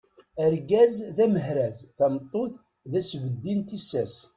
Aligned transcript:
Argaz 0.45 0.95
d 1.15 1.17
amehraz, 1.25 1.77
tameṭṭut 1.97 2.53
d 2.91 2.93
asbeddi 2.99 3.53
n 3.57 3.61
tissas. 3.61 4.15